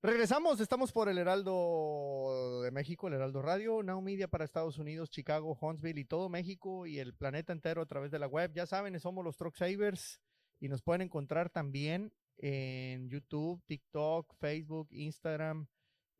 [0.00, 5.10] Regresamos, estamos por el Heraldo de México, el Heraldo Radio, Now Media para Estados Unidos,
[5.10, 8.52] Chicago, Huntsville y todo México y el planeta entero a través de la web.
[8.54, 10.20] Ya saben, somos los Truck Savers
[10.60, 15.66] y nos pueden encontrar también en YouTube, TikTok, Facebook, Instagram,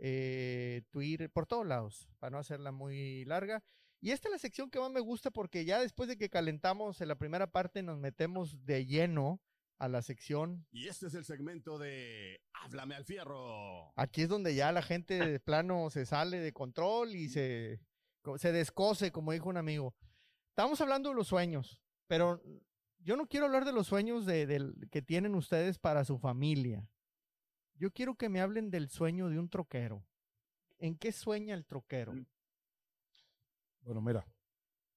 [0.01, 3.63] eh, Twitter, por todos lados, para no hacerla muy larga.
[4.01, 7.01] Y esta es la sección que más me gusta porque ya después de que calentamos
[7.01, 9.41] en la primera parte nos metemos de lleno
[9.79, 10.67] a la sección.
[10.71, 13.93] Y este es el segmento de Háblame al fierro.
[13.97, 17.81] Aquí es donde ya la gente de plano se sale de control y se,
[18.37, 19.95] se descose, como dijo un amigo.
[20.51, 22.43] Estamos hablando de los sueños, pero
[22.99, 26.89] yo no quiero hablar de los sueños de, que tienen ustedes para su familia.
[27.75, 30.05] Yo quiero que me hablen del sueño de un troquero.
[30.79, 32.13] ¿En qué sueña el troquero?
[33.83, 34.27] Bueno, mira,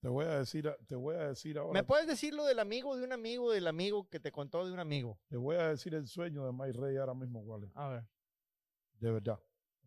[0.02, 1.80] te voy a decir, te voy a decir ahora.
[1.80, 4.74] ¿Me puedes decir lo del amigo de un amigo del amigo que te contó de
[4.74, 5.20] un amigo?
[5.28, 8.04] Te voy a decir el sueño de Mike Rey ahora mismo, ¿cuál A ver.
[9.00, 9.40] De verdad.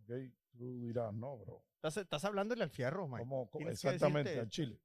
[0.04, 0.32] ¿Okay?
[0.56, 1.64] Tú dirás, no, bro.
[1.74, 3.26] Estás, estás hablándole al fierro, Mike.
[3.68, 4.80] exactamente, al Chile.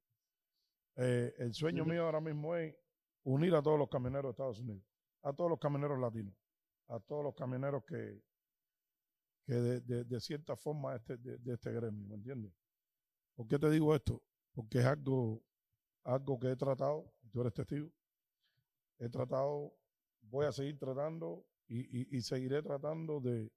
[0.96, 2.74] Eh, el sueño mío ahora mismo es
[3.22, 4.82] unir a todos los camioneros de Estados Unidos,
[5.22, 6.34] a todos los camioneros latinos,
[6.88, 8.20] a todos los camioneros que,
[9.46, 12.52] que de, de, cierta forma este, de, de este gremio, ¿me entiendes?
[13.36, 14.20] ¿Por qué te digo esto?
[14.52, 15.42] Porque es algo,
[16.04, 17.90] algo que he tratado, tú eres testigo,
[18.98, 19.72] he tratado,
[20.22, 23.50] voy a seguir tratando y, seguiré tratando de,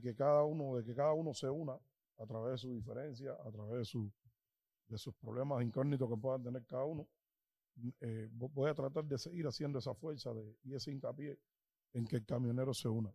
[0.00, 1.78] que cada uno, de que cada uno se una
[2.18, 4.12] a través de su diferencia, a través de, su,
[4.88, 7.08] de sus problemas incógnitos que puedan tener cada uno.
[8.00, 11.38] Eh, voy a tratar de seguir haciendo esa fuerza de, y ese hincapié
[11.92, 13.12] en que el camionero se una.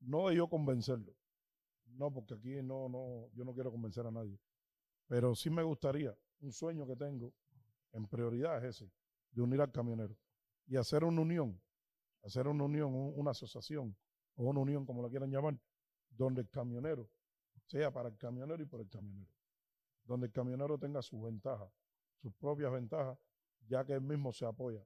[0.00, 1.14] No de yo convencerlo,
[1.86, 4.38] no, porque aquí no, no, yo no quiero convencer a nadie.
[5.06, 7.32] Pero sí me gustaría, un sueño que tengo
[7.92, 8.92] en prioridad es ese,
[9.30, 10.16] de unir al camionero
[10.66, 11.60] y hacer una unión,
[12.22, 13.96] hacer una unión, una asociación
[14.36, 15.58] o una unión, como la quieran llamar,
[16.10, 17.08] donde el camionero
[17.66, 19.30] sea para el camionero y por el camionero,
[20.04, 21.70] donde el camionero tenga sus ventajas,
[22.16, 23.18] sus propias ventajas,
[23.66, 24.84] ya que él mismo se apoya.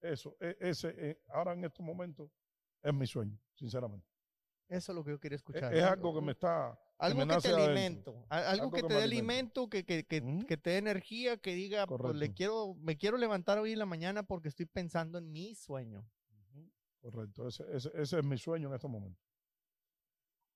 [0.00, 2.30] Eso, e, ese, e, ahora en estos momentos,
[2.82, 4.06] es mi sueño, sinceramente.
[4.68, 5.74] Eso es lo que yo quería escuchar.
[5.74, 6.78] Es, algo que me está.
[7.02, 11.36] Algo que, te alimento, algo, que, te dé alimento, que, que, que, te dé energía,
[11.36, 15.18] que diga, pues le quiero, me quiero levantar hoy en la mañana porque estoy pensando
[15.18, 16.06] en mi sueño.
[17.00, 19.20] Correcto, ese, ese, ese, es mi sueño en este momento.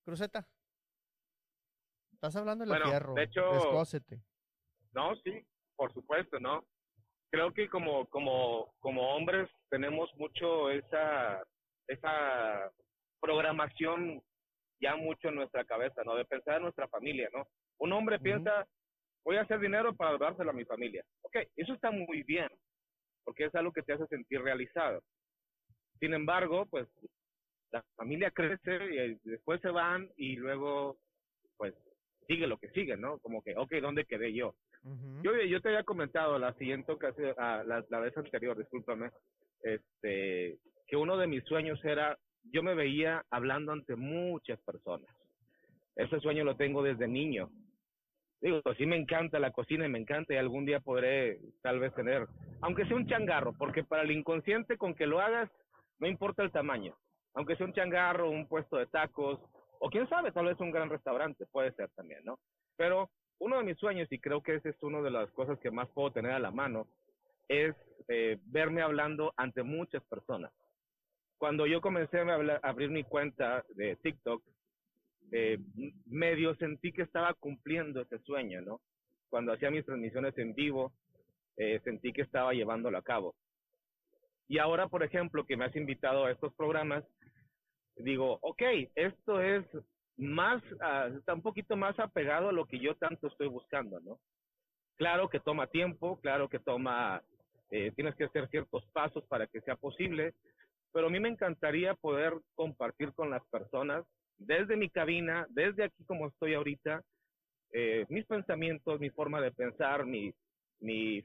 [0.04, 0.48] Cruceta,
[2.12, 3.42] estás hablando de la De hecho,
[4.92, 6.64] no, sí, por supuesto, ¿no?
[7.30, 11.42] Creo que como, como, como hombres tenemos mucho esa,
[11.88, 12.70] esa
[13.20, 14.22] programación
[14.80, 16.14] ya mucho en nuestra cabeza, ¿no?
[16.14, 17.46] De pensar en nuestra familia, ¿no?
[17.78, 18.66] Un hombre piensa,
[19.24, 21.04] voy a hacer dinero para dárselo a mi familia.
[21.22, 22.48] Ok, eso está muy bien,
[23.24, 25.02] porque es algo que te hace sentir realizado.
[25.98, 26.88] Sin embargo, pues
[27.72, 28.76] la familia crece
[29.24, 30.98] y después se van y luego,
[31.56, 31.74] pues,
[32.26, 33.18] sigue lo que sigue, ¿no?
[33.20, 34.54] Como que, ok, ¿dónde quedé yo?
[35.22, 39.10] yo, yo te había comentado la siguiente ocasión, ah, la, la vez anterior, discúlpame,
[39.62, 42.16] este, que uno de mis sueños era
[42.52, 45.10] yo me veía hablando ante muchas personas.
[45.94, 47.50] Ese sueño lo tengo desde niño.
[48.40, 51.94] Digo, sí me encanta la cocina y me encanta y algún día podré tal vez
[51.94, 52.26] tener,
[52.60, 55.50] aunque sea un changarro, porque para el inconsciente con que lo hagas,
[55.98, 56.94] no importa el tamaño.
[57.34, 59.40] Aunque sea un changarro, un puesto de tacos,
[59.80, 62.38] o quién sabe, tal vez un gran restaurante, puede ser también, ¿no?
[62.76, 65.70] Pero uno de mis sueños, y creo que esa es una de las cosas que
[65.70, 66.86] más puedo tener a la mano,
[67.48, 67.74] es
[68.08, 70.52] eh, verme hablando ante muchas personas
[71.38, 74.42] cuando yo comencé a, abrir mi cuenta de TikTok,
[75.32, 75.58] eh,
[76.06, 78.80] medio sentí que estaba cumpliendo ese sueño, ¿no?
[79.28, 80.92] Cuando hacía mis transmisiones en vivo,
[81.56, 83.34] eh, sentí que estaba llevándolo a cabo.
[84.48, 87.04] Y ahora, por ejemplo, que me has invitado a estos programas,
[87.96, 88.62] digo, ok,
[88.94, 89.64] esto es
[90.16, 94.18] más, uh, está un poquito más apegado a lo que yo tanto estoy buscando, ¿no?
[94.96, 97.22] Claro que toma tiempo, claro que toma,
[97.70, 100.34] eh, tienes que hacer ciertos pasos para que sea posible,
[100.96, 104.02] pero a mí me encantaría poder compartir con las personas
[104.38, 107.02] desde mi cabina, desde aquí como estoy ahorita,
[107.74, 110.32] eh, mis pensamientos, mi forma de pensar, mi,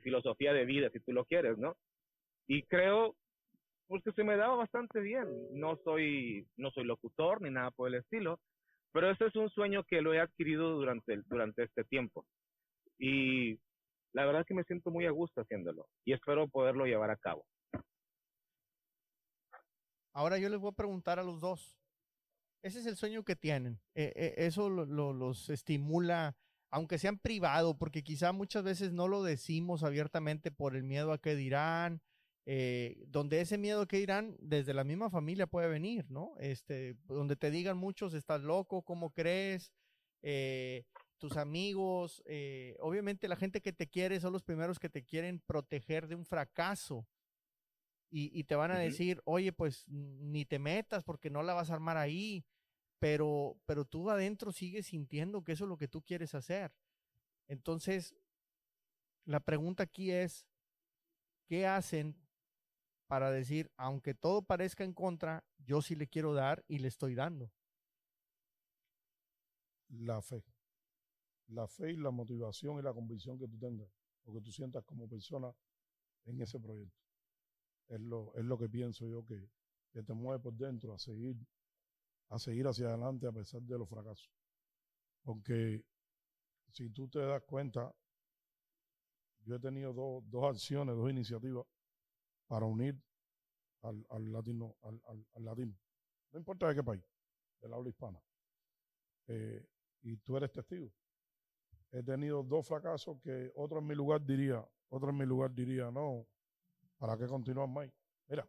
[0.04, 1.78] filosofía de vida, si tú lo quieres, ¿no?
[2.48, 3.16] Y creo
[3.88, 5.26] pues que se me daba bastante bien.
[5.54, 8.42] No soy, no soy locutor ni nada por el estilo,
[8.92, 12.26] pero ese es un sueño que lo he adquirido durante, durante este tiempo.
[13.00, 13.58] Y
[14.12, 17.16] la verdad es que me siento muy a gusto haciéndolo y espero poderlo llevar a
[17.16, 17.46] cabo.
[20.14, 21.78] Ahora yo les voy a preguntar a los dos.
[22.64, 23.80] Ese es el sueño que tienen.
[23.96, 26.36] Eh, eh, eso los estimula,
[26.70, 31.20] aunque sean privado, porque quizá muchas veces no lo decimos abiertamente por el miedo a
[31.20, 32.02] que dirán
[32.46, 36.34] eh, donde ese miedo que irán desde la misma familia puede venir, ¿no?
[36.40, 39.72] Este, donde te digan muchos, estás loco, ¿cómo crees?
[40.24, 40.86] Eh,
[41.20, 45.40] tus amigos, eh, obviamente la gente que te quiere son los primeros que te quieren
[45.46, 47.06] proteger de un fracaso.
[48.14, 51.76] Y, te van a decir, oye, pues ni te metas porque no la vas a
[51.76, 52.46] armar ahí,
[53.00, 56.76] pero, pero tú adentro sigues sintiendo que eso es lo que tú quieres hacer.
[57.48, 58.14] Entonces,
[59.24, 60.46] la pregunta aquí es,
[61.46, 62.18] ¿qué hacen
[63.08, 67.16] para decir, aunque todo parezca en contra, yo sí le quiero dar y le estoy
[67.16, 67.50] dando?
[69.88, 70.44] La fe
[71.52, 73.90] la fe y la motivación y la convicción que tú tengas,
[74.26, 75.54] o que tú sientas como persona
[76.26, 76.98] en ese proyecto.
[77.88, 79.50] Es lo, es lo que pienso yo que,
[79.92, 81.36] que te mueve por dentro a seguir,
[82.30, 84.32] a seguir hacia adelante a pesar de los fracasos.
[85.24, 85.84] Porque
[86.70, 87.94] si tú te das cuenta,
[89.44, 91.66] yo he tenido dos, acciones, dos iniciativas
[92.48, 93.00] para unir
[93.82, 95.76] al, latino, al, latino.
[96.32, 97.04] No importa de qué país,
[97.60, 98.22] del habla hispana.
[99.28, 99.68] Eh,
[100.04, 100.92] y tú eres testigo
[101.92, 105.92] he tenido dos fracasos que otro en mi lugar diría, otro en mi lugar diría,
[105.92, 106.26] no,
[107.02, 107.90] ¿para qué continuar más?
[108.28, 108.48] Mira,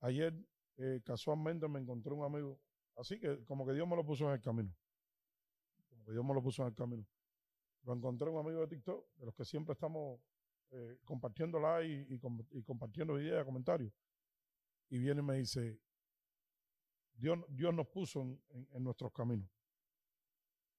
[0.00, 0.34] ayer
[0.76, 2.60] eh, casualmente me encontré un amigo,
[2.96, 4.74] así que como que Dios me lo puso en el camino,
[5.88, 7.06] como que Dios me lo puso en el camino.
[7.84, 10.20] Lo encontré un amigo de TikTok, de los que siempre estamos
[10.72, 13.92] eh, compartiendo like y, compartiendo ideas, comentarios.
[14.88, 15.80] Y viene y me dice,
[17.14, 19.48] Dios, Dios nos puso en nuestros caminos.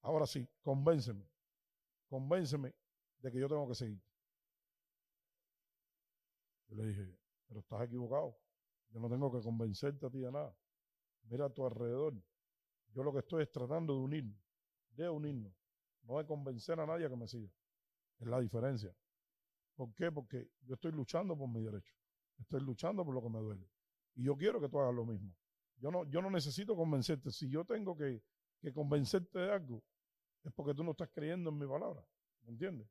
[0.01, 1.25] Ahora sí, convénceme.
[2.09, 2.75] Convénceme
[3.19, 4.06] de que yo tengo que seguir.
[6.67, 7.17] Yo le dije,
[7.47, 8.37] pero estás equivocado.
[8.89, 10.55] Yo no tengo que convencerte a ti de nada.
[11.23, 12.13] Mira a tu alrededor.
[12.93, 14.39] Yo lo que estoy es tratando de unirme,
[14.91, 15.53] de unirnos.
[16.03, 17.49] No de convencer a nadie a que me siga.
[18.19, 18.95] Es la diferencia.
[19.75, 20.11] ¿Por qué?
[20.11, 21.93] Porque yo estoy luchando por mi derecho.
[22.39, 23.69] Estoy luchando por lo que me duele.
[24.15, 25.35] Y yo quiero que tú hagas lo mismo.
[25.77, 27.31] Yo no, yo no necesito convencerte.
[27.31, 28.23] Si yo tengo que
[28.61, 29.83] que convencerte de algo,
[30.43, 32.05] es porque tú no estás creyendo en mi palabra.
[32.43, 32.87] ¿Me entiendes?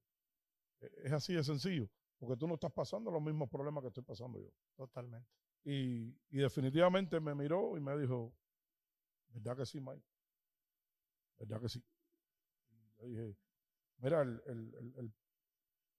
[0.81, 1.89] E, es así de sencillo,
[2.19, 4.51] porque tú no estás pasando los mismos problemas que estoy pasando yo.
[4.77, 5.29] Totalmente.
[5.65, 8.33] Y, definitivamente me miró y me dijo,
[9.29, 10.05] ¿verdad que sí, Mike?
[11.39, 11.85] ¿Verdad que sí?
[13.01, 13.37] Y dije,
[13.99, 15.13] mira, el,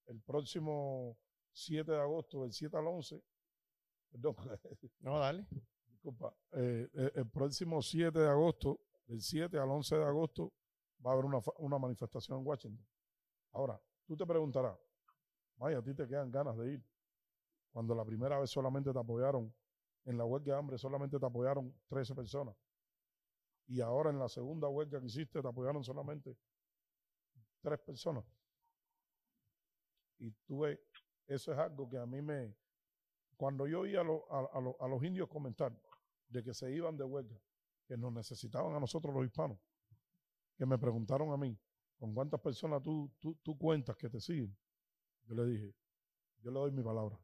[0.06, 1.18] el, próximo
[1.52, 3.22] 7 de agosto, del 7 al 11,
[4.10, 4.36] perdón.
[5.00, 5.46] No, dale.
[5.86, 6.34] Disculpa.
[6.52, 10.52] Eh, eh, el próximo 7 de agosto del 7 al 11 de agosto
[11.04, 12.86] va a haber una, manifestación en Washington.
[13.52, 14.78] Ahora, tú te preguntarás,
[15.58, 16.84] vaya, a ti te quedan ganas de ir.
[17.72, 19.54] Cuando la primera vez solamente te apoyaron,
[20.04, 22.56] en la huelga de hambre solamente te apoyaron 13 personas.
[23.66, 26.36] Y ahora en la segunda huelga que hiciste te apoyaron solamente
[27.60, 28.24] tres personas.
[30.18, 30.78] Y tú ves,
[31.26, 32.56] eso es algo que a mí me...
[33.36, 35.72] Cuando yo oí a, a los indios comentar
[36.28, 37.38] de que se iban de huelga,
[37.86, 39.58] que nos necesitaban a nosotros los hispanos,
[40.56, 41.56] que me preguntaron a mí,
[41.98, 44.54] ¿con cuántas personas tú, tú, cuentas que te siguen?
[45.28, 45.74] Yo le dije,
[46.40, 47.20] yo le doy mi palabra,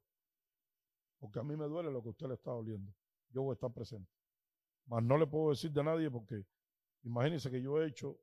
[1.19, 2.93] porque a mí me duele lo que usted le está doliendo.
[3.31, 4.11] Yo voy a estar presente.
[4.87, 6.45] Mas no le puedo decir de nadie porque
[7.03, 8.21] imagínense que yo he hecho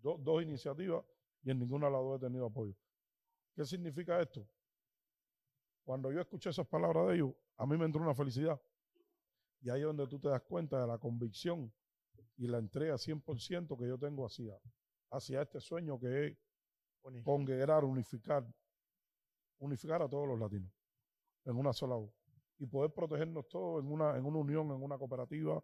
[0.00, 1.04] dos iniciativas
[1.42, 2.74] y en ninguna de las dos he tenido apoyo.
[3.54, 4.48] ¿Qué significa esto?
[5.84, 8.58] Cuando yo escuché esas palabras de ellos, a mí me entró una felicidad
[9.60, 11.70] y ahí es donde tú te das cuenta de la convicción
[12.36, 14.58] y la entrega 100% que yo tengo hacia,
[15.10, 16.38] hacia este sueño que es
[17.22, 18.46] congregar, unificar,
[19.58, 20.70] unificar a todos los latinos
[21.44, 22.12] en una sola voz
[22.58, 25.62] y poder protegernos todos en una, en una unión, en una cooperativa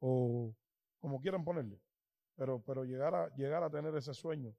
[0.00, 0.54] o
[0.98, 1.80] como quieran ponerle.
[2.34, 4.54] Pero, pero llegar, a, llegar a tener ese sueño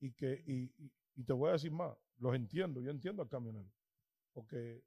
[0.00, 0.70] y que, y,
[1.14, 3.70] y te voy a decir más, los entiendo, yo entiendo al camionero,
[4.32, 4.82] porque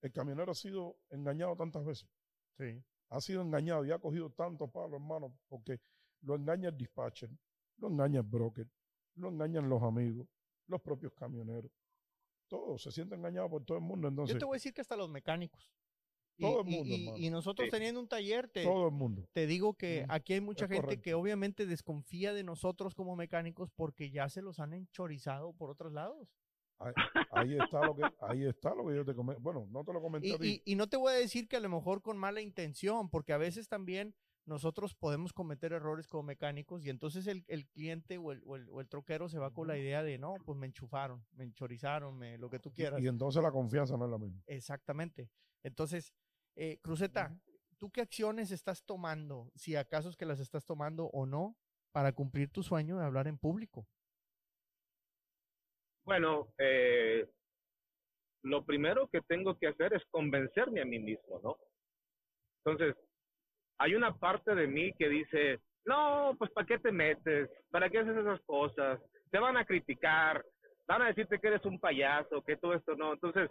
[0.00, 2.08] el camionero ha sido engañado tantas veces
[2.56, 2.82] Sí.
[3.10, 5.80] Ha sido engañado y ha cogido tantos palos, hermano, porque
[6.22, 7.30] lo engaña el dispatcher,
[7.78, 8.66] lo engaña el broker,
[9.16, 10.26] lo engañan los amigos,
[10.66, 11.70] los propios camioneros.
[12.48, 14.08] Todos se sienten engañados por todo el mundo.
[14.08, 15.72] Entonces, Yo te voy a decir que hasta los mecánicos.
[16.38, 17.16] Todo el mundo.
[17.16, 19.28] Y, nosotros teniendo un taller, te, todo el mundo.
[19.32, 24.10] te digo que aquí hay mucha gente que obviamente desconfía de nosotros como mecánicos porque
[24.10, 26.28] ya se los han enchorizado por otros lados.
[27.30, 29.40] Ahí, está lo que, ahí está lo que yo te comenté.
[29.40, 30.62] Bueno, no te lo comenté y, a ti.
[30.64, 33.38] Y, no te voy a decir que a lo mejor con mala intención, porque a
[33.38, 34.14] veces también
[34.46, 39.28] nosotros podemos cometer errores como mecánicos y entonces el, cliente o el, o, el, troquero
[39.28, 42.58] se va con la idea de, no, pues me enchufaron, me enchorizaron, me, lo que
[42.58, 43.00] tú quieras.
[43.00, 44.42] Y, entonces la confianza no es la misma.
[44.46, 45.30] Exactamente.
[45.62, 46.12] Entonces,
[46.56, 47.34] eh, Cruzeta,
[47.78, 51.56] ¿tú qué acciones estás tomando, si acaso es que las estás tomando o no,
[51.92, 53.86] para cumplir tu sueño de hablar en público?
[56.04, 57.26] Bueno, eh,
[58.42, 61.56] lo primero que tengo que hacer es convencerme a mí mismo, ¿no?
[62.62, 62.94] Entonces,
[63.78, 67.50] hay una parte de mí que dice, no, pues ¿para qué te metes?
[67.70, 69.00] ¿Para qué haces esas cosas?
[69.30, 70.44] Te van a criticar,
[70.86, 73.12] van a decirte que eres un payaso, que todo esto no.
[73.12, 73.50] Entonces,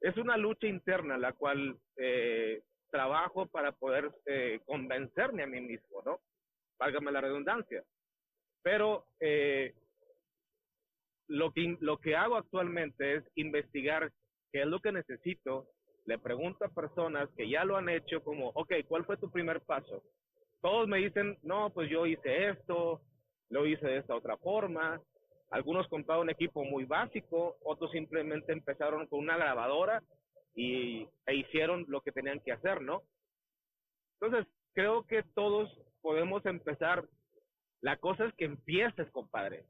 [0.00, 6.02] es una lucha interna la cual eh, trabajo para poder eh, convencerme a mí mismo,
[6.04, 6.20] ¿no?
[6.78, 7.82] Válgame la redundancia.
[8.62, 9.74] Pero eh,
[11.28, 14.10] lo, que, lo que hago actualmente es investigar
[14.52, 15.68] qué es lo que necesito.
[16.08, 19.60] Le pregunto a personas que ya lo han hecho como, ok, ¿cuál fue tu primer
[19.60, 20.02] paso?
[20.62, 23.02] Todos me dicen, no, pues yo hice esto,
[23.50, 24.98] lo hice de esta otra forma.
[25.50, 30.02] Algunos compraron un equipo muy básico, otros simplemente empezaron con una grabadora
[30.54, 33.02] y, e hicieron lo que tenían que hacer, ¿no?
[34.18, 37.06] Entonces, creo que todos podemos empezar.
[37.82, 39.66] La cosa es que empieces, compadre.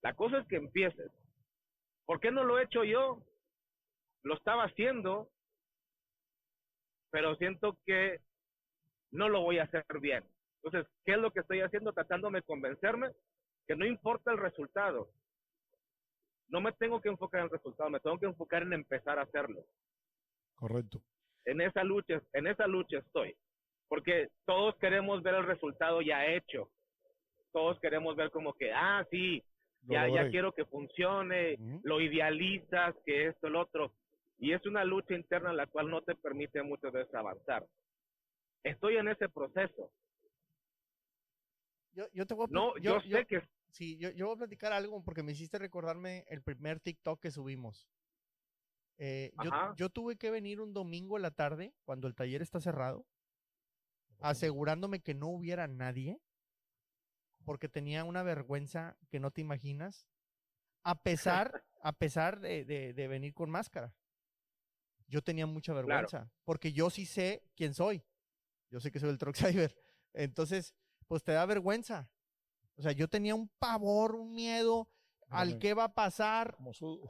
[0.00, 1.12] La cosa es que empieces.
[2.06, 3.18] ¿Por qué no lo he hecho yo?
[4.22, 5.28] Lo estaba haciendo,
[7.12, 8.20] pero siento que
[9.12, 10.24] no lo voy a hacer bien.
[10.62, 11.92] Entonces, ¿qué es lo que estoy haciendo?
[11.92, 13.10] Tratándome de convencerme
[13.66, 15.10] que no importa el resultado.
[16.48, 19.22] No me tengo que enfocar en el resultado, me tengo que enfocar en empezar a
[19.22, 19.62] hacerlo.
[20.54, 21.00] Correcto.
[21.44, 23.36] En esa lucha, en esa lucha estoy.
[23.88, 26.70] Porque todos queremos ver el resultado ya hecho.
[27.52, 29.44] Todos queremos ver como que, ah, sí,
[29.82, 33.92] ya, ya quiero que funcione, lo idealizas, que esto, el otro.
[34.38, 37.66] Y es una lucha interna la cual no te permite muchas veces avanzar.
[38.64, 39.90] Estoy en ese proceso.
[41.92, 43.42] Yo, yo te voy a No, yo, sé que.
[43.70, 47.30] Sí, yo, yo voy a platicar algo porque me hiciste recordarme el primer TikTok que
[47.30, 47.88] subimos.
[48.98, 52.60] Eh, yo, yo, tuve que venir un domingo en la tarde, cuando el taller está
[52.60, 53.06] cerrado,
[54.20, 56.20] asegurándome que no hubiera nadie,
[57.44, 60.06] porque tenía una vergüenza que no te imaginas,
[60.84, 63.94] a pesar, a pesar de, de, venir con máscara.
[65.12, 68.02] Yo tenía mucha vergüenza, porque yo sí sé quién soy.
[68.70, 69.34] Yo sé que soy el Truck
[69.68, 69.76] Cyber.
[70.14, 70.74] Entonces,
[71.06, 72.10] pues te da vergüenza.
[72.76, 74.88] O sea, yo tenía un pavor, un miedo
[75.28, 76.56] al qué va a pasar.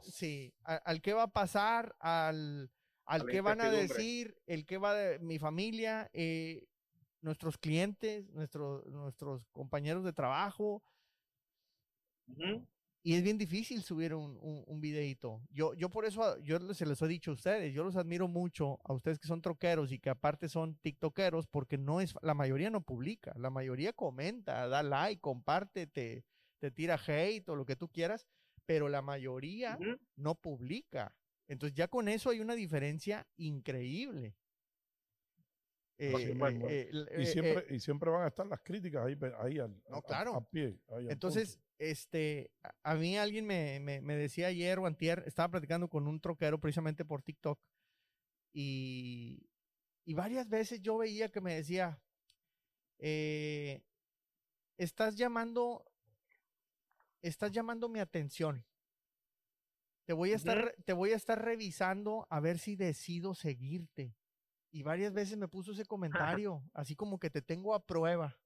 [0.03, 2.69] Sí, al, qué va a pasar, al,
[3.05, 6.67] al qué van a decir, el qué va de mi familia, eh,
[7.21, 10.83] nuestros clientes, nuestros, nuestros compañeros de trabajo.
[13.05, 15.41] Y es bien difícil subir un, un, videito.
[15.49, 18.79] Yo, yo por eso, yo se les he dicho a ustedes, yo los admiro mucho
[18.85, 22.69] a ustedes que son troqueros y que aparte son tiktokeros, porque no es, la mayoría
[22.69, 26.23] no publica, la mayoría comenta, da like, comparte, te,
[26.71, 28.25] tira hate o lo que tú quieras,
[28.65, 29.77] pero la mayoría
[30.15, 31.13] no publica.
[31.49, 34.33] Entonces ya con eso hay una diferencia increíble.
[35.97, 39.75] y, siempre, y siempre van a estar las críticas ahí, ahí al,
[40.07, 40.47] claro.
[40.49, 40.79] pie.
[41.09, 41.59] Entonces,
[41.89, 42.51] este,
[42.83, 47.05] a mí alguien me, me, decía ayer o antier, estaba platicando con un troquero precisamente
[47.05, 47.59] por TikTok
[48.53, 49.49] y,
[50.05, 52.01] y varias veces yo veía que me decía,
[52.99, 53.83] eh,
[54.77, 55.85] estás llamando,
[57.21, 58.65] estás llamando mi atención.
[60.05, 64.15] Te voy a estar, te voy a estar revisando a ver si decido seguirte.
[64.71, 65.85] Y varias veces me puso ese
[66.39, 68.37] comentario, así como que te tengo a prueba.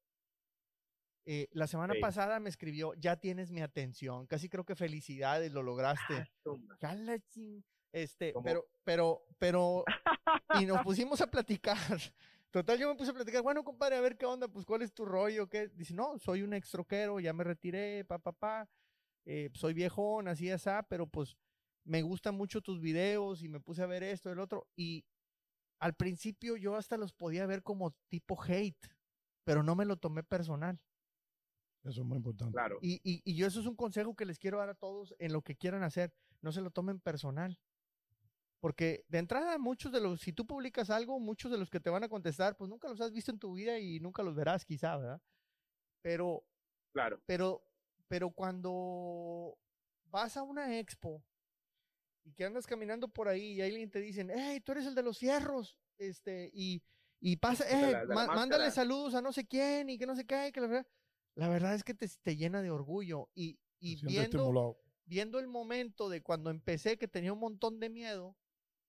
[1.30, 4.26] Eh, la semana pasada me escribió, ya tienes mi atención.
[4.28, 6.14] Casi creo que felicidades, lo lograste.
[6.82, 6.96] Ah,
[7.92, 9.84] este, pero, pero, pero,
[10.58, 11.76] y nos pusimos a platicar.
[12.50, 14.94] Total, yo me puse a platicar, bueno, compadre, a ver qué onda, pues cuál es
[14.94, 15.68] tu rollo, qué.
[15.68, 18.70] Dice, no, soy un extroquero, ya me retiré, pa, pa, pa.
[19.26, 21.36] Eh, soy viejón, así, así, pero pues
[21.84, 24.66] me gustan mucho tus videos y me puse a ver esto, el otro.
[24.78, 25.04] Y
[25.82, 28.88] al principio yo hasta los podía ver como tipo hate,
[29.44, 30.80] pero no me lo tomé personal.
[31.88, 32.54] Eso es muy importante.
[32.54, 32.80] Claro.
[32.82, 35.32] Y, y, y, yo eso es un consejo que les quiero dar a todos en
[35.32, 36.14] lo que quieran hacer.
[36.42, 37.58] No se lo tomen personal.
[38.60, 41.90] Porque de entrada, muchos de los, si tú publicas algo, muchos de los que te
[41.90, 44.66] van a contestar, pues nunca los has visto en tu vida y nunca los verás,
[44.66, 45.22] quizá, ¿verdad?
[46.02, 46.44] Pero,
[46.92, 47.22] claro.
[47.26, 47.64] Pero,
[48.08, 49.58] pero cuando
[50.06, 51.24] vas a una expo
[52.24, 55.04] y que andas caminando por ahí y alguien te dicen, hey, tú eres el de
[55.04, 56.84] los fierros, este, y,
[57.20, 60.62] y pasa, hey, mándale saludos a no sé quién y que no sé qué, que
[60.62, 60.88] la verdad
[61.38, 64.76] la verdad es que te, te llena de orgullo y, y viendo,
[65.06, 68.36] viendo el momento de cuando empecé que tenía un montón de miedo,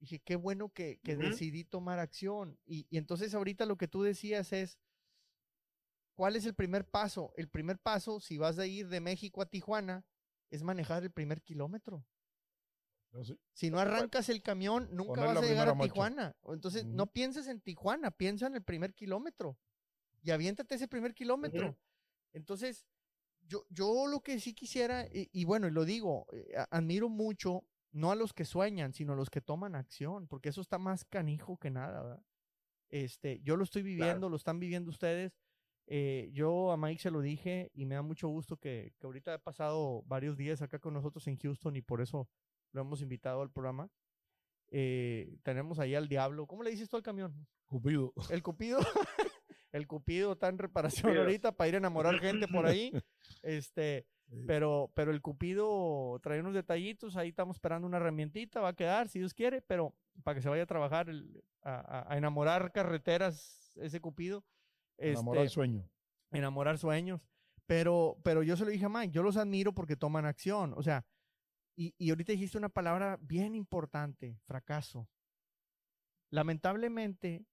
[0.01, 2.59] dije, qué bueno que, que decidí tomar acción.
[2.65, 4.79] Y, y, entonces ahorita lo que tú decías es,
[6.15, 7.35] ¿cuál es el primer paso?
[7.37, 10.07] El primer paso, si vas a ir de México a Tijuana,
[10.49, 12.07] es manejar el primer kilómetro.
[13.53, 16.35] Si no arrancas el camión, nunca vas a llegar a Tijuana.
[16.47, 19.59] Entonces, no pienses en Tijuana, piensa en el primer kilómetro.
[20.23, 21.77] Y aviéntate ese primer kilómetro.
[22.33, 22.87] Entonces,
[23.47, 28.11] yo, yo lo que sí quisiera, y, bueno, y lo digo, eh, admiro mucho no
[28.11, 31.57] a los que sueñan, sino a los que toman acción, porque eso está más canijo
[31.59, 32.23] que nada, ¿verdad?
[32.91, 35.39] Este, yo lo estoy viviendo, lo están viviendo ustedes.
[35.87, 39.35] Eh, yo a Mike se lo dije y me da mucho gusto que, que ahorita
[39.35, 42.29] ha pasado varios días acá con nosotros en Houston y por eso
[42.73, 43.91] lo hemos invitado al programa.
[44.71, 46.47] Eh, tenemos ahí al diablo.
[46.47, 47.47] ¿Cómo le dices tú al camión?
[47.67, 48.13] Cupido.
[48.31, 48.79] El Cupido.
[49.73, 52.93] el Cupido está en reparación ahorita para ir a enamorar gente por ahí.
[53.43, 54.07] Este,
[54.47, 59.09] pero, pero el Cupido trae unos detallitos, ahí estamos esperando una herramientita, va a quedar
[59.09, 59.95] si Dios quiere, pero
[60.25, 61.09] para que se vaya a trabajar,
[61.63, 64.45] a, enamorar carreteras, ese Cupido.
[64.99, 65.91] Enamorar este, sueños.
[66.31, 67.21] Enamorar sueños.
[67.67, 70.75] Pero, pero yo se lo dije a Mike, yo los admiro porque toman acción.
[70.77, 71.07] O sea,
[71.77, 75.09] y, y ahorita dijiste una palabra bien importante, fracaso.
[76.31, 77.47] Lamentablemente,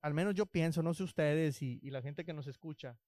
[0.00, 2.98] al menos yo pienso, no sé ustedes y, y la gente que nos escucha,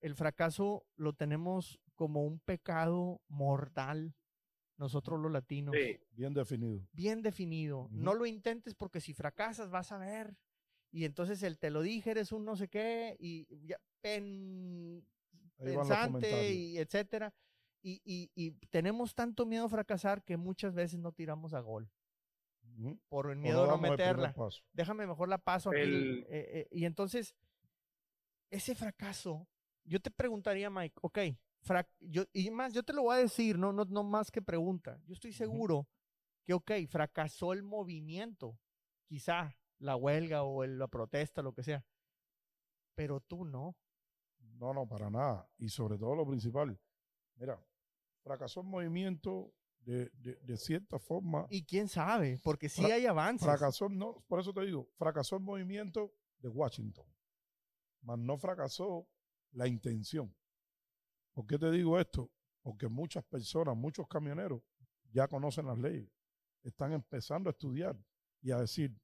[0.00, 4.14] el fracaso lo tenemos como un pecado mortal,
[4.76, 5.74] nosotros los latinos.
[6.10, 6.88] Bien definido.
[6.92, 7.88] Bien definido.
[7.92, 10.36] No lo intentes porque si fracasas vas a ver.
[10.90, 13.78] Y entonces el te lo dije, eres un no sé qué, y ya,
[15.56, 17.32] pensante, y etcétera.
[17.80, 21.90] Y, y, y, tenemos tanto miedo a fracasar que muchas veces no tiramos a gol.
[23.08, 24.34] Por el miedo a no meterla.
[24.72, 25.80] Déjame mejor la paso aquí.
[25.80, 27.34] Eh, eh, y entonces,
[28.50, 29.46] ese fracaso
[29.84, 31.18] yo te preguntaría, Mike, ok,
[32.00, 35.00] yo, y más, yo te lo voy a decir, no, no, no más que pregunta.
[35.04, 35.88] Yo estoy seguro
[36.44, 38.58] que, ok, fracasó el movimiento,
[39.06, 41.84] quizá la huelga o la protesta, lo que sea,
[42.94, 43.76] pero tú no.
[44.38, 45.48] No, no, para nada.
[45.58, 46.78] Y sobre todo lo principal,
[47.36, 47.60] mira,
[48.22, 49.52] fracasó el movimiento
[49.84, 50.10] de,
[50.42, 51.46] de, cierta forma.
[51.50, 53.46] Y quién sabe, porque sí hay avances.
[53.46, 57.06] Fracasó, no, por eso te digo, fracasó el movimiento de Washington,
[58.02, 59.08] mas no fracasó
[59.52, 60.34] la intención.
[61.32, 62.30] ¿Por qué te digo esto?
[62.62, 64.62] Porque muchas personas, muchos camioneros
[65.12, 66.08] ya conocen las leyes,
[66.62, 67.96] están empezando a estudiar
[68.40, 68.96] y a decir,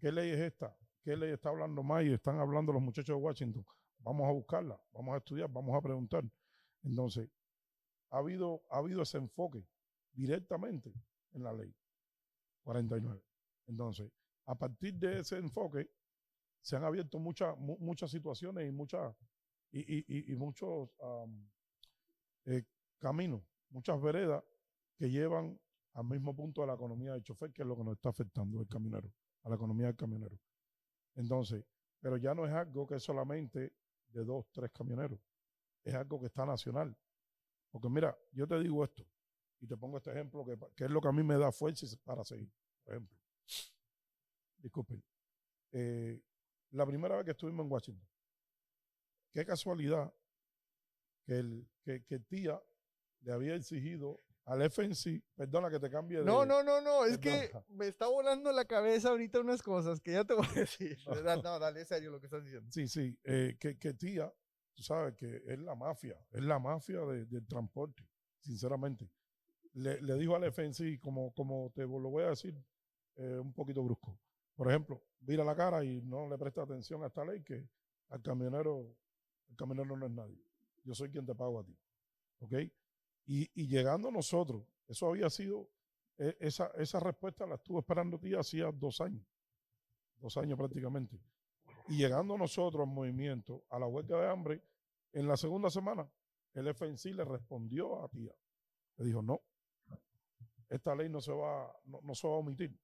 [0.00, 0.76] ¿qué ley es esta?
[1.02, 3.64] ¿Qué ley está hablando y Están hablando los muchachos de Washington.
[3.98, 6.24] Vamos a buscarla, vamos a estudiar, vamos a preguntar.
[6.82, 7.28] Entonces,
[8.10, 9.66] ha habido, ha habido ese enfoque
[10.12, 10.92] directamente
[11.32, 11.74] en la ley
[12.62, 13.22] 49.
[13.66, 14.10] Entonces,
[14.46, 15.90] a partir de ese enfoque,
[16.60, 19.14] se han abierto muchas muchas situaciones y, muchas
[19.70, 20.90] y, muchos
[22.44, 22.64] eh,
[22.98, 24.42] caminos, muchas veredas
[24.96, 25.60] que llevan
[25.92, 28.60] al mismo punto de la economía del chofer, que es lo que nos está afectando
[28.60, 29.12] el camionero,
[29.44, 30.38] a la economía del camionero.
[31.14, 31.64] Entonces,
[32.00, 33.72] pero ya no es algo que es solamente
[34.08, 35.18] de dos, tres camioneros,
[35.82, 36.96] es algo que está nacional.
[37.76, 39.06] Porque mira, yo te digo esto,
[39.60, 41.84] y te pongo este ejemplo que, que es lo que a mí me da fuerza
[42.04, 42.50] para seguir.
[42.82, 43.18] Por ejemplo,
[44.56, 45.04] disculpen,
[45.72, 46.18] eh,
[46.70, 48.08] la primera vez que estuvimos en Washington.
[49.30, 50.10] Qué casualidad
[51.26, 52.58] que el que, que tía
[53.20, 56.24] le había exigido al FNC, perdona que te cambie de...
[56.24, 60.12] No, no, no, no, es que me está volando la cabeza ahorita unas cosas que
[60.12, 60.96] ya te voy a decir.
[61.44, 62.70] No, dale, es serio lo que estás diciendo.
[62.72, 64.32] Sí, sí, eh, que, que, tía,
[64.76, 68.06] tú sabes que es la mafia, es la mafia del transporte,
[68.38, 69.10] sinceramente.
[69.72, 72.54] Le, le, dijo al FNC, como, como te lo voy a decir,
[73.16, 74.18] eh, un poquito brusco.
[74.54, 77.68] Por ejemplo, vira la cara y no le presta atención a esta ley que
[78.08, 78.94] al camionero,
[79.48, 80.42] el camionero no es nadie.
[80.84, 81.76] Yo soy quien te pago a ti.
[82.38, 82.52] ¿Ok?
[83.26, 85.68] Y, y llegando nosotros, eso había sido,
[86.18, 89.26] e, esa, esa respuesta la estuve esperando ti hacía dos años.
[90.20, 91.18] Dos años prácticamente.
[91.88, 94.62] Y llegando nosotros al movimiento, a la huelga de hambre,
[95.12, 96.08] en la segunda semana,
[96.54, 98.32] el FNC le respondió a tía.
[98.96, 99.40] Le dijo, no,
[100.68, 102.76] esta ley no se va, no se va a omitir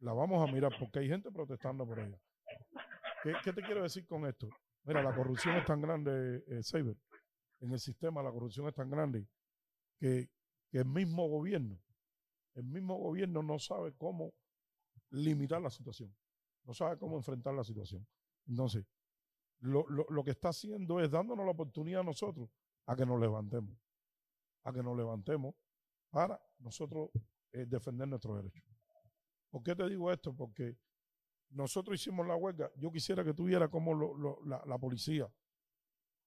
[0.00, 2.18] la vamos a mirar porque hay gente protestando por ella.
[3.22, 4.48] ¿Qué, te quiero decir con esto?
[4.84, 6.62] Mira, la corrupción es tan grande, eh,
[7.60, 9.26] en el sistema la corrupción es tan grande
[9.98, 10.28] que,
[10.70, 11.80] el mismo gobierno,
[12.54, 14.34] el mismo gobierno no sabe cómo
[15.10, 16.14] limitar la situación,
[16.64, 18.06] no sabe cómo enfrentar la situación.
[18.48, 18.84] Entonces,
[19.60, 22.50] lo, lo que está haciendo es dándonos la oportunidad a nosotros
[22.86, 23.76] a que nos levantemos,
[24.64, 25.54] a que nos levantemos
[26.10, 27.10] para nosotros
[27.52, 28.64] eh, defender nuestros derechos.
[29.50, 30.34] ¿Por qué te digo esto?
[30.34, 30.76] Porque
[31.50, 32.70] nosotros hicimos la huelga.
[32.76, 33.94] Yo quisiera que tuviera como
[34.44, 35.30] la, policía.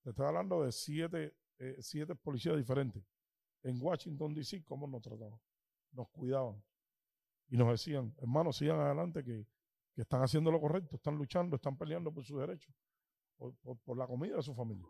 [0.04, 3.04] Te estoy hablando de siete, eh, siete policías diferentes.
[3.64, 5.40] En Washington, D.C., cómo nos trataban.
[5.92, 6.64] Nos cuidaban.
[7.50, 9.46] Y nos decían, hermanos, sigan adelante que,
[9.96, 12.74] están haciendo lo correcto, están luchando, están peleando por sus derechos,
[13.38, 14.88] por, la comida de su familia.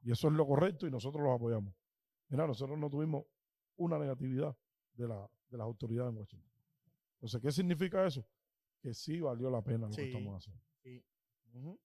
[0.00, 1.74] Y eso es lo correcto y nosotros los apoyamos.
[2.28, 3.24] Mira, nosotros no tuvimos
[3.76, 4.56] una negatividad
[4.94, 6.52] de, la, de las autoridades en Washington.
[7.14, 8.26] Entonces, ¿qué significa eso?
[8.80, 10.62] Que sí valió la pena lo que estamos haciendo.
[10.82, 11.04] Sí.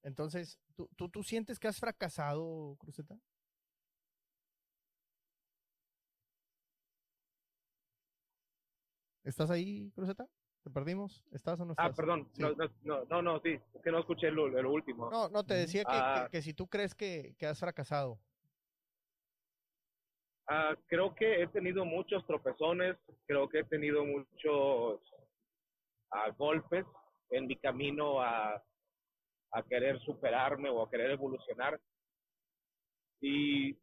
[0.04, 3.17] Entonces, ¿tú, ¿tú, tú, sientes que has fracasado, Cruzeta?
[9.23, 10.28] ¿Estás ahí, Cruzeta?
[10.63, 11.26] ¿Te perdimos?
[11.32, 11.91] ¿Estás o no ah, estás?
[11.91, 12.30] Ah, perdón.
[12.84, 13.60] No, no, no, sí.
[13.73, 15.10] Es que no escuché lo, último.
[15.10, 18.17] No, no, te decía que, que, si tú crees que, que has fracasado.
[20.47, 25.02] Ah, creo que he tenido muchos tropezones, creo que he tenido muchos
[26.12, 26.86] ah, golpes
[27.30, 28.62] en mi camino a,
[29.52, 31.80] a querer superarme o a querer evolucionar.
[33.19, 33.78] Y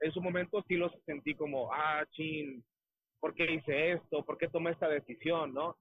[0.00, 2.64] en su momento sí los sentí como, ah, chin,
[3.18, 4.24] ¿por qué hice esto?
[4.24, 5.52] ¿Por qué tomé esta decisión?
[5.52, 5.76] ¿No?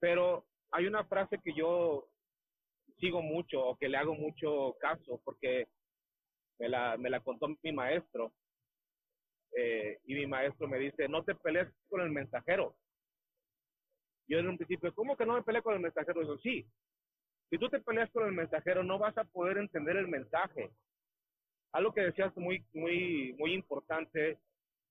[0.00, 2.08] Pero hay una frase que yo
[2.98, 5.68] sigo mucho o que le hago mucho caso porque
[6.58, 8.32] me la, me la contó mi maestro.
[9.56, 12.76] Eh, y mi maestro me dice, no te pelees con el mensajero.
[14.28, 16.22] Yo en un principio, ¿cómo que no me peleé con el mensajero?
[16.22, 16.64] Yo, sí.
[17.50, 20.70] Si tú te peleas con el mensajero, no vas a poder entender el mensaje.
[21.72, 24.38] Algo que decías muy, muy, muy importante,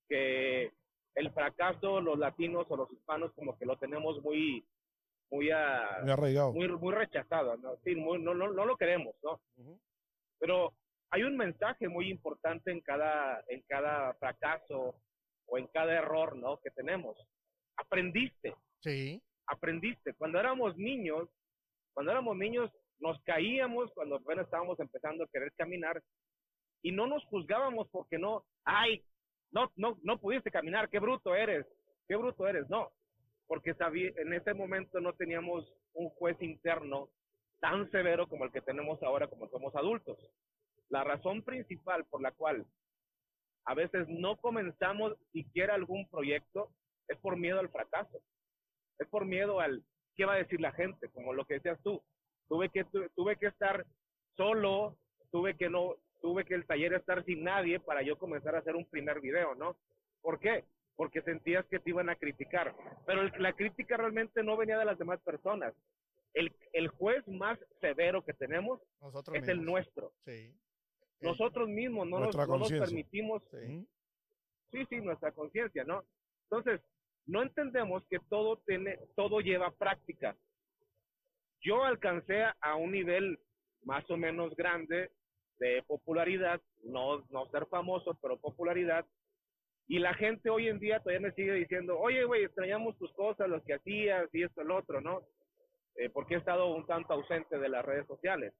[0.09, 0.73] que
[1.15, 4.65] el fracaso, los latinos o los hispanos, como que lo tenemos muy,
[5.31, 6.53] muy, arraigado.
[6.53, 7.77] Muy, muy rechazado, ¿no?
[7.83, 9.39] Sí, no, no, no lo queremos, ¿no?
[10.39, 10.73] Pero
[11.11, 14.95] hay un mensaje muy importante en cada, en cada fracaso
[15.45, 16.57] o en cada error, ¿no?
[16.57, 17.17] Que tenemos.
[17.77, 18.55] Aprendiste.
[18.81, 19.21] Sí.
[19.47, 20.13] Aprendiste.
[20.15, 21.29] Cuando éramos niños,
[21.93, 26.01] cuando éramos niños, nos caíamos cuando apenas estábamos empezando a querer caminar
[26.81, 29.03] y no nos juzgábamos porque no, ay,
[29.51, 31.65] no, no, no pudiste caminar, qué bruto eres,
[32.07, 32.91] qué bruto eres, no,
[33.49, 37.09] porque sabía, en ese momento no teníamos un juez interno
[37.59, 40.19] tan severo como el que tenemos ahora como somos adultos.
[40.89, 42.67] La razón principal por la cual
[43.65, 46.69] a veces no comenzamos siquiera algún proyecto
[47.07, 48.21] es por miedo al fracaso.
[48.99, 49.83] Es por miedo al
[50.15, 52.03] qué va a decir la gente, como lo que decías tú.
[52.49, 52.85] Tuve que
[53.15, 53.83] tuve que estar
[54.37, 54.95] solo,
[55.31, 58.75] tuve que no tuve que el taller estar sin nadie para yo comenzar a hacer
[58.75, 59.75] un primer video, ¿no?
[60.21, 60.65] ¿Por qué?
[60.99, 62.75] Porque sentías que te iban a criticar.
[63.05, 65.73] Pero la crítica realmente no venía de las demás personas.
[66.33, 68.81] El, el juez más severo que tenemos
[69.33, 70.11] es el nuestro.
[70.25, 70.53] Sí.
[71.21, 72.35] Nosotros mismos no nos,
[72.69, 73.41] permitimos.
[73.49, 74.85] Sí.
[74.89, 76.03] sí, nuestra conciencia, ¿no?
[76.49, 76.81] Entonces,
[77.27, 80.35] no entendemos que todo, tiene, todo lleva práctica.
[81.61, 83.39] Yo alcancé a un nivel
[83.83, 85.11] más o menos grande
[85.59, 89.05] de popularidad, no, no ser famoso, pero popularidad.
[89.89, 93.49] Y la gente hoy en día todavía me sigue diciendo, oye, güey, extrañamos tus cosas,
[93.49, 95.23] lo que hacías y esto, el otro, ¿no?
[95.95, 98.53] Eh, porque he estado un tanto ausente de las redes sociales.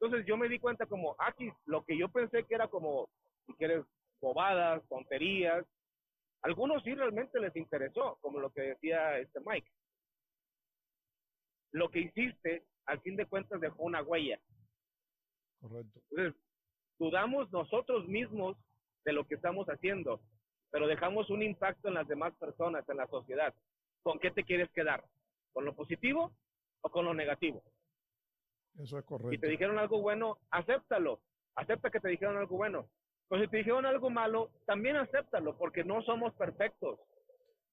[0.00, 3.08] Entonces yo me di cuenta como, aquí, ah, lo que yo pensé que era como,
[3.46, 3.84] si quieres,
[4.20, 5.64] bobadas, tonterías,
[6.42, 9.70] algunos sí realmente les interesó, como lo que decía este Mike.
[11.70, 14.40] Lo que hiciste, al fin de cuentas, dejó una huella.
[15.60, 16.00] Correcto.
[16.10, 16.42] Entonces,
[16.98, 18.56] dudamos nosotros mismos
[19.06, 20.20] de lo que estamos haciendo,
[20.70, 23.54] pero dejamos un impacto en las demás personas, en la sociedad.
[24.02, 25.04] ¿Con qué te quieres quedar?
[25.52, 26.32] ¿Con lo positivo
[26.82, 27.62] o con lo negativo?
[28.78, 29.30] Eso es correcto.
[29.30, 31.20] Si te dijeron algo bueno, acéptalo.
[31.54, 32.88] Acepta que te dijeron algo bueno.
[33.28, 36.98] Pero si te dijeron algo malo, también acéptalo, porque no somos perfectos.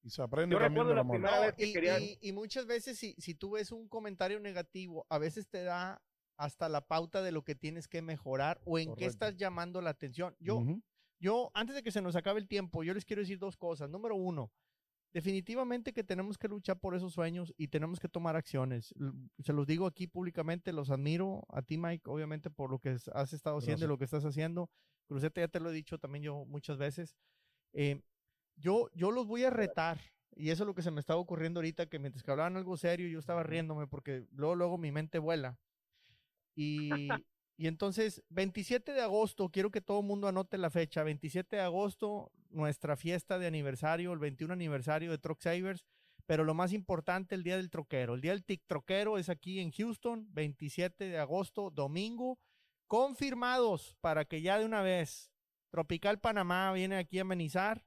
[0.04, 3.36] Y se aprende también de la, primera vez que y, y, muchas veces, si, si
[3.36, 6.02] tú ves un comentario negativo, a veces te da
[6.38, 9.92] hasta la pauta de lo que tienes que mejorar o en qué estás llamando la
[9.92, 10.36] atención.
[10.40, 10.62] Yo,
[11.24, 13.90] yo, antes de que se nos acabe el tiempo, yo les quiero decir dos cosas.
[13.90, 14.52] Número uno,
[15.14, 18.94] definitivamente que tenemos que luchar por esos sueños y tenemos que tomar acciones.
[19.40, 23.32] Se los digo aquí públicamente, los admiro a ti, Mike, obviamente por lo que has
[23.32, 24.70] estado haciendo y lo que estás haciendo.
[25.08, 27.16] Cruzete, ya te lo he dicho también yo muchas veces.
[27.72, 28.02] Eh,
[28.58, 30.02] yo, yo los voy a retar.
[30.36, 32.76] Y eso es lo que se me estaba ocurriendo ahorita, que mientras que hablaban algo
[32.76, 35.58] serio, yo estaba riéndome porque luego, luego mi mente vuela.
[36.54, 37.08] Y,
[37.56, 41.62] y entonces, 27 de agosto, quiero que todo el mundo anote la fecha, 27 de
[41.62, 45.86] agosto, nuestra fiesta de aniversario, el 21 aniversario de Truck Savers,
[46.26, 48.16] pero lo más importante, el Día del Troquero.
[48.16, 52.40] El Día del TIC Troquero es aquí en Houston, 27 de agosto, domingo,
[52.88, 55.32] confirmados para que ya de una vez
[55.70, 57.84] Tropical Panamá viene aquí a amenizar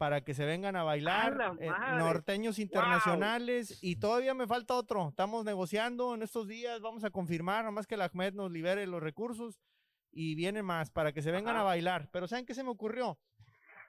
[0.00, 5.10] para que se vengan a bailar, eh, norteños internacionales y todavía me falta otro.
[5.10, 9.02] Estamos negociando en estos días, vamos a confirmar, nomás que el Ahmed nos libere los
[9.02, 9.60] recursos
[10.10, 12.08] y viene más para que se vengan a bailar.
[12.12, 13.18] Pero ¿saben qué se me ocurrió?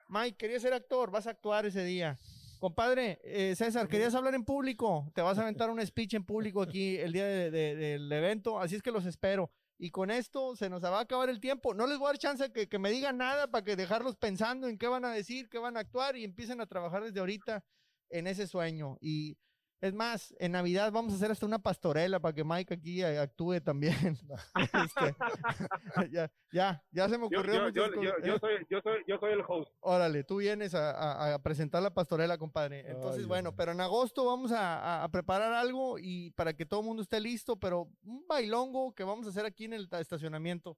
[0.09, 2.19] Mike, quería ser actor, vas a actuar ese día.
[2.59, 6.61] Compadre, eh, César, querías hablar en público, te vas a aventar un speech en público
[6.61, 9.49] aquí el día del evento, así es que los espero.
[9.83, 11.73] Y con esto se nos va a acabar el tiempo.
[11.73, 14.67] No les voy a dar chance que, que me digan nada para que dejarlos pensando
[14.67, 17.65] en qué van a decir, qué van a actuar y empiecen a trabajar desde ahorita
[18.11, 18.99] en ese sueño.
[19.01, 19.39] Y
[19.81, 23.17] Es más, en Navidad vamos a hacer hasta una pastorela para que Mike aquí eh,
[23.17, 24.17] actúe también.
[24.81, 25.15] Este,
[26.11, 27.69] ya, ya, ya se me ocurrió.
[27.69, 29.71] Yo, yo, soy, yo, soy, yo soy el host.
[29.79, 32.89] Órale, tú vienes a, presentar la pastorela, compadre.
[32.91, 37.01] Entonces, bueno, pero en agosto vamos a, preparar algo y para que todo el mundo
[37.01, 40.77] esté listo, pero un bailongo que vamos a hacer aquí en el estacionamiento.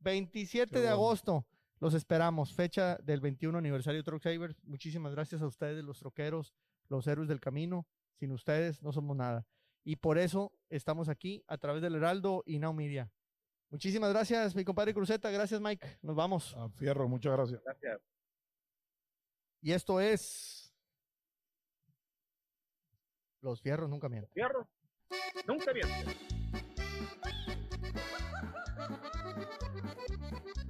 [0.00, 1.46] 27 de agosto.
[1.80, 2.54] Los esperamos.
[2.54, 4.56] Fecha del 21 aniversario Truck Savers.
[4.64, 6.54] Muchísimas gracias a ustedes, los troqueros,
[6.88, 7.86] los héroes del camino.
[8.18, 9.46] Sin ustedes no somos nada.
[9.84, 13.12] Y por eso estamos aquí a través del Heraldo y Now Media.
[13.70, 15.30] Muchísimas gracias, mi compadre Cruzeta.
[15.30, 15.98] Gracias, Mike.
[16.02, 16.56] Nos vamos.
[16.56, 17.62] A fierro, muchas gracias.
[17.62, 18.00] Gracias.
[19.60, 20.74] Y esto es.
[23.40, 24.32] Los fierros nunca mienten.
[24.32, 24.68] Fierro
[25.46, 26.16] nunca mienten.